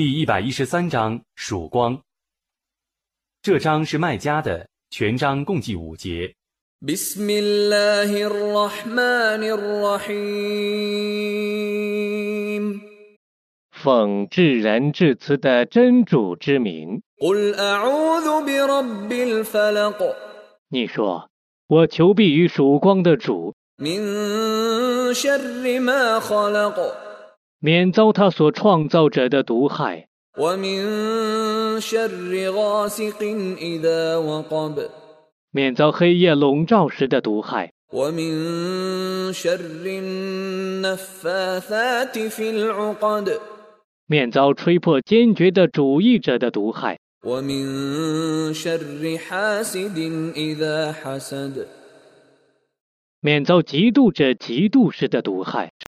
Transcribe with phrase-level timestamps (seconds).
[0.00, 2.00] 第一百一十三章曙光。
[3.42, 6.34] 这章是麦加的，全章共计五节。
[6.80, 10.56] بسم الله الرحمن الرحيم
[13.70, 20.14] 奉至仁至慈的真主之名， قل أعوذ برب الفلق
[20.68, 26.94] 你说：“我求庇于曙光的主， من شر ما خلق
[27.63, 30.07] 免遭他所创造者的毒害，
[35.51, 37.71] 免遭黑夜笼罩时的毒害，
[44.07, 46.97] 免遭吹破坚决的主义者的毒害，
[53.19, 55.70] 免遭嫉妒者嫉妒时的毒害。